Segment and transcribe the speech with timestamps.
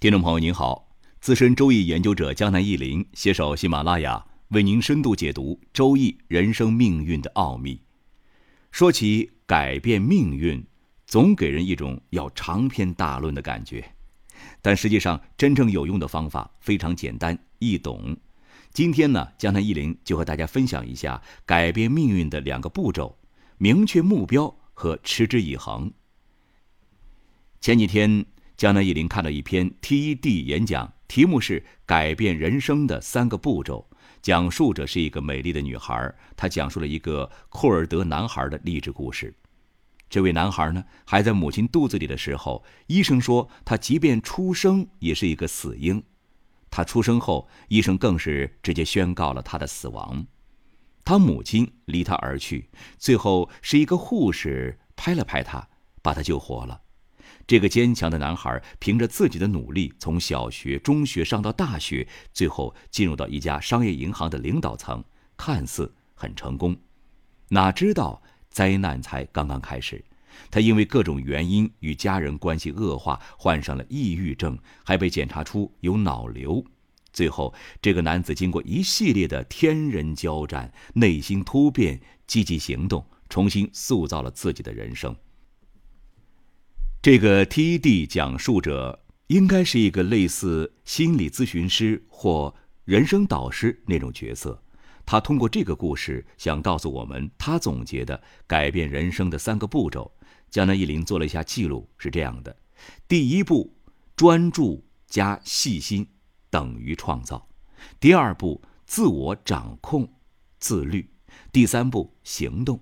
[0.00, 7.78] 听众朋友您好，资深周易研究者江南忆林携手喜马拉雅，为您深度解读周易人生命运的奥秘。
[8.70, 10.66] 说起改变命运，
[11.04, 13.92] 总给人一种要长篇大论的感觉，
[14.62, 18.16] 但实际上真正有用的方法非常简单易懂。
[18.72, 23.18] 今天呢，江南忆林就和大家分享一下改变命运的两个步骤：
[23.58, 25.92] 明确目标和持之以恒。
[27.60, 28.24] 前几天。
[28.60, 33.88] 江南忆林看了一篇 TED 演讲，题目是“改变人生的三个步骤”，
[34.20, 39.34] 讲述者是一个美丽的女孩，她讲述了一个库尔德男孩的励志故事。
[40.10, 46.02] 这位男孩呢，还在母亲肚子里的时候，医生说他即便出生也是一个死婴。
[46.70, 50.26] 他出生后，医生更是直接宣告了他的死亡。
[51.02, 55.66] 他母亲离他而去，最后是一个护士拍了拍他，
[56.02, 56.82] 把他救活了。
[57.46, 65.02] 这个坚强的男孩凭着自己的努力，从小学、中学上到大学，最后进入到一家商业银行的领导层，
[65.36, 66.76] 看似很成功。
[67.48, 70.04] 哪知道灾难才刚刚开始，
[70.50, 76.64] 他因为各种原因与家人关系恶化，患上了抑郁症，还被检查出有脑瘤。
[77.12, 85.16] 最后，这个男子经过一系列的天人交战，内心突变，积极行动，重新塑造了自己的人生。
[87.02, 94.62] 这个 TED 讲述者应该是一个类似心理咨询师或人生导师那种角色。
[95.06, 100.12] 他通过这个故事想告诉我们，他总结的改变人生的三个步骤。
[100.50, 102.54] 江南一林做了一下记录，是这样的：
[103.08, 103.74] 第一步，
[104.14, 106.06] 专注加细心
[106.50, 107.48] 等于创造；
[107.98, 110.06] 第二步，自我掌控，
[110.58, 111.06] 自律；
[111.50, 112.78] 第三步，行动。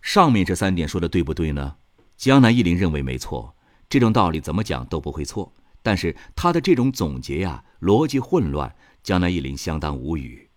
[0.00, 1.76] 上面这三点说的对不对呢？
[2.22, 3.52] 江南忆林认为没错，
[3.88, 5.52] 这种道理怎么讲都不会错。
[5.82, 8.72] 但是他的这种总结呀，逻辑混乱，
[9.02, 10.48] 江南忆林相当无语。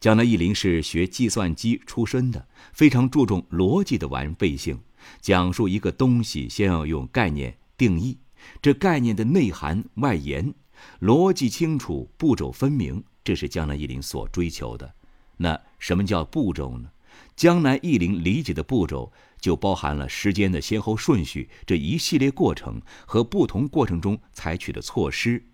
[0.00, 4.80] 江南忆林是学计算机出身的，非常注重逻辑的完备性。
[5.20, 8.16] 讲述一个东西，先要用概念定义，
[8.62, 10.54] 这概念的内涵外延，
[11.02, 14.94] 逻辑清楚，步骤分明，这是江南忆林所追求的。
[15.36, 16.88] 那什么叫步骤呢？
[17.36, 25.44] 江南忆林理解的步骤，就包含了时间的先后顺序这一系列过程和不同过程中采取的措施。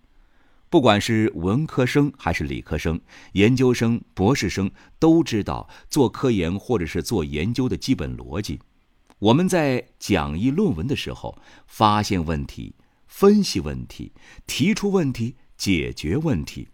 [0.69, 3.01] 不管是文科生还是理科生、
[3.33, 8.59] 研究生、博士生，都知道做科研或者是做研究的基本逻辑。
[9.19, 12.73] 我们在讲义论文的时候，发现问题、
[13.05, 14.13] 分析问题、
[14.47, 16.69] 提出问题、解决问题，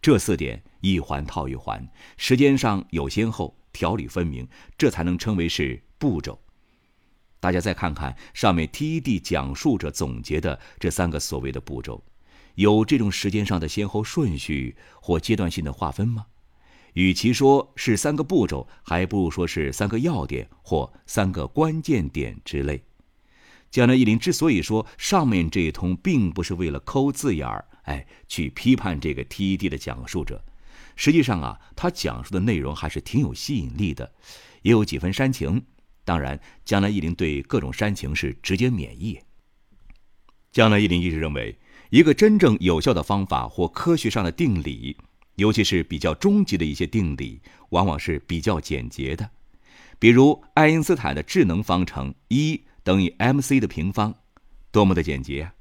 [0.00, 1.86] 这四点一环套一环，
[2.16, 3.59] 时间上有先后。
[3.72, 6.40] 条理分明，这才能称为是步骤。
[7.40, 12.04] 大家再看看上面 TED 讲述者总结的这三个所谓的步骤，
[12.54, 16.26] 有这种时间上的先后顺序或阶段性的划分吗？
[16.94, 22.82] 与其说是三个步骤，还不如说是三个要点或三个关键点之类。
[23.70, 30.44] 江南忆林之所以说上面这一通，并不是为了抠字眼儿，哎，去批判这个 TED 的讲述者。
[31.00, 34.12] 实际上啊，他讲述的内容还是挺有吸引力的，
[34.60, 35.64] 也有几分煽情。
[36.04, 39.18] 当然，江南忆林对各种煽情是直接免疫。
[40.52, 44.94] 江南忆林一直认为，一个真正有效的方法或科学上的定理，
[45.36, 47.40] 尤其是比较终极的一些定理，
[47.70, 49.30] 往往是比较简洁的。
[49.98, 54.14] 比如爱因斯坦的智能方程，E 等于 mc 的平方，
[54.70, 55.54] 多么的简洁啊！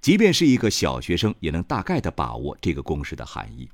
[0.00, 3.68] 即便是一个小学生，也能大概的把握这个公式的含义。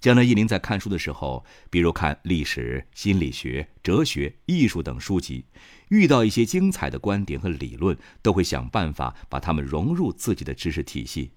[0.00, 5.46] 江南忆林在看书的时候，比如看历史、心理学、哲学、艺术等书籍，
[5.88, 11.32] 遇到一些精彩的观点和理论，都会想办法把它们融入自己的知识体系。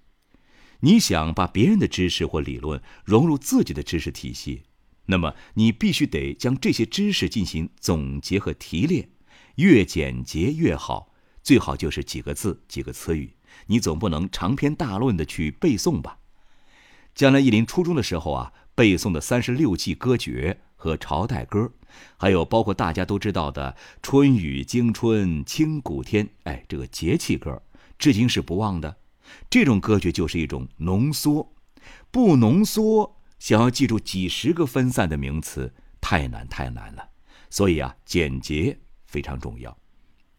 [0.82, 4.64] 你想把别人的知识或理论融入自己的知识体系，
[5.08, 9.10] 那么你必须得将这些知识进行总结和提炼，
[9.56, 13.34] 越简洁越好，最好就是几个字、几个词语。
[13.68, 16.20] 你总不能长篇大论的去背诵吧？
[17.14, 21.72] 江南忆林初中的时候啊，背诵的三十六计歌诀和朝代歌，
[22.18, 27.62] 还有包括大家都知道的“春雨惊春清谷天”，哎，这个节气歌，
[28.00, 28.98] 至今是不忘的。
[29.50, 31.54] 这种歌诀就是一种浓缩，
[32.10, 37.10] 不浓缩，想要记住几十个分散的名词，太难太难了。
[37.50, 39.78] 所以啊，简洁非常重要。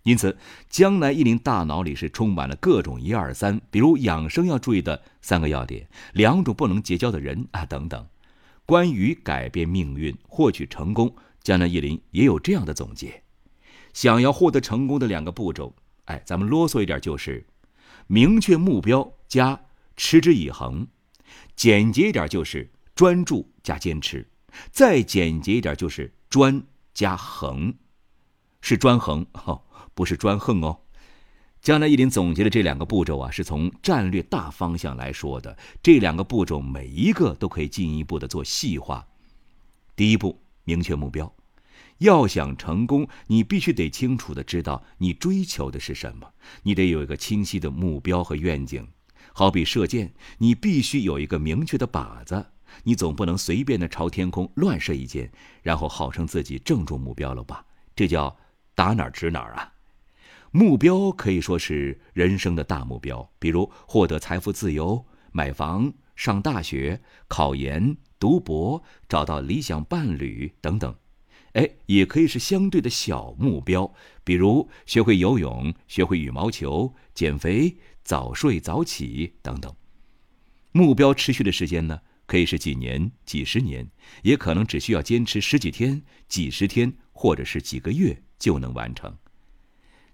[0.04, 0.36] 因此，
[0.68, 8.06] 江南一林大脑里是充满了各种一二三，比如养生要注意的三个要点，两种不能结交的人啊等等。
[8.66, 13.22] 关于改变命运、获取成功，江南一林也有这样的总结：
[13.92, 15.74] 想要获得成功的两个步骤，
[16.06, 17.46] 哎，咱们啰嗦一点就是，
[18.06, 19.60] 明确目标加
[19.96, 20.86] 持之以恒。
[21.54, 24.28] 简洁一点就是专注加坚持，
[24.70, 26.62] 再简洁一点就是专
[26.92, 27.74] 加恒，
[28.62, 29.60] 是专横哦，
[29.92, 30.78] 不是专横哦。
[31.60, 35.56] 江南一林总结的这两个步骤啊，是从战略大方向来说的。
[35.82, 39.06] 这两个步骤每一个都可以进一步的做细化。
[39.94, 41.32] 第一步，明确目标。
[41.98, 46.28] 要想成功，你必须得清楚的知道你追求的是什么，
[46.64, 48.88] 你得有一个清晰的目标和愿景。
[49.32, 52.44] 好比射箭，你必须有一个明确的靶子，
[52.82, 55.30] 你总不能随便的朝天空乱射一箭，
[55.62, 57.64] 然后号称自己正中目标了吧？
[57.94, 58.36] 这叫
[58.82, 59.74] 打哪儿指哪儿啊！
[60.50, 70.92] 目标可以说是人生的大目标，比如获得财富自由、买房、上大学、考研、读博、找到理想伴侣等等。
[71.52, 73.94] 哎，也可以是相对的小目标，
[74.24, 77.76] 比如学会游泳、学会羽毛球、减肥。
[78.02, 79.72] 早睡早起等等，
[80.72, 83.88] 目标持续的时间呢，可以是几年、几十年，
[84.24, 89.16] 也可能只需要坚持十几天、几十天，或者是几个月就能完成。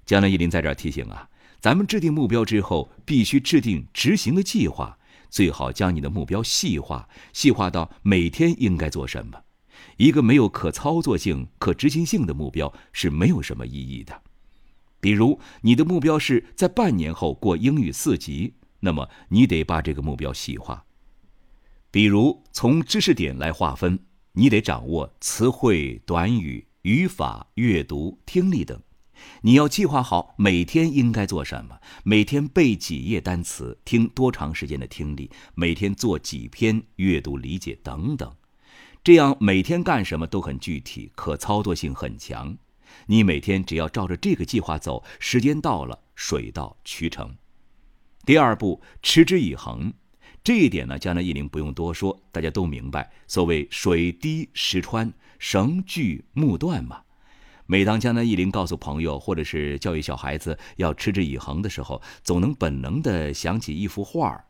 [0.05, 1.31] 江南一林在这儿提醒啊，
[1.61, 4.99] 咱们制定目标之后，必须制定执行的计划，
[5.31, 9.43] 最好将你的目标细化，细化到每天应该做什么。
[9.97, 14.21] 一个没有可操作性、可执行性的目标是没有什么意义的。
[15.01, 20.85] 比如你的目标是在半年后过英语四级，那么你得把这个目标细化。
[21.91, 23.99] 比如从知识点来划分，
[24.33, 28.81] 你得掌握词汇、短语、语法、阅读、听力等。
[29.43, 38.35] 你要计划好每天应该做什么，每天背几页单词，听多长时间的听力，每天做几篇阅读理解等等。
[39.05, 42.57] 这样每天干什么都很具体，可操作性很强。
[43.05, 47.37] 你每天只要照着这个计划走，时间到了，水到渠成。
[48.25, 49.93] 第二步，持之以恒，
[50.43, 53.13] 这一点呢，江南一林不用多说，大家都明白。
[53.27, 57.03] 所谓水滴石穿，绳锯木断嘛。
[57.67, 64.45] 每当江南忆林告诉朋友，或者是教育小孩子要持之以恒的时候，总能本能的想起一幅画儿。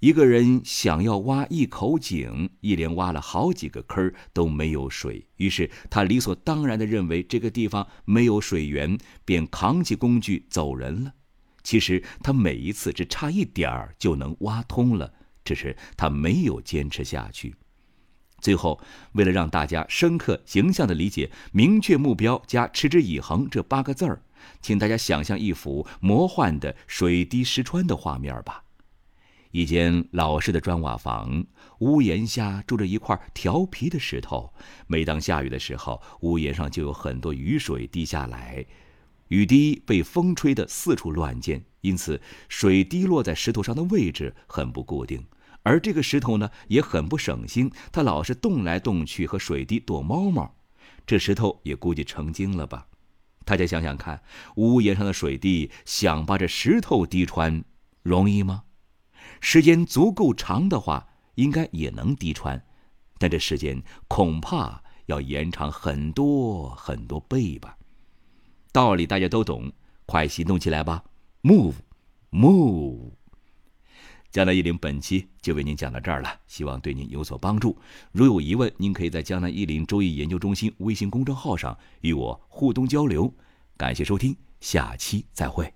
[0.00, 11.14] 一个人想要挖一口井，一连挖了好几个坑都没有水，于是他理所当然地认为这个地方没有水源，便扛起工具走人了。
[11.62, 15.12] 其实他每一次只差一点儿就能挖通了，
[15.42, 17.54] 只是他没有坚持下去。
[18.44, 18.78] 最后，
[19.12, 24.20] 为了让大家深刻、形象地理解“明确目标加持之以恒”这八个字儿，
[24.60, 28.62] 请大家想象一幅魔幻的水滴石穿的画面吧。
[29.50, 31.46] 一间老式的砖瓦房，
[31.78, 34.52] 屋檐下住着一块调皮的石头。
[34.88, 38.66] 每当下雨的时候，屋檐上就有很多雨水滴下来，
[39.28, 42.20] 雨滴被风吹得四处乱溅，因此
[42.50, 45.24] 水滴落在石头上的位置很不固定。
[45.64, 50.54] 而这个石头呢，也很不省心，它老是动来动去，和水滴躲猫猫。
[51.06, 52.86] 这石头也估计成精了吧？
[53.44, 54.22] 大家想想看，
[54.56, 57.64] 屋檐上的水滴想把这石头滴穿，
[58.02, 58.64] 容易吗？
[59.40, 62.62] 时间足够长的话，应该也能滴穿，
[63.18, 67.76] 但这时间恐怕要延长很多很多倍吧。
[68.70, 69.72] 道理大家都懂，
[70.06, 71.04] 快行动起来吧
[71.42, 73.12] ！Move，move。
[74.34, 77.78] 江南一林本期就为您讲到这儿了，希望对您有所帮助。
[78.10, 83.32] 如有疑问，您可以在江南一林周易研究中心微信公众号上与我互动交流。
[83.76, 85.72] 感谢收听，下期再会。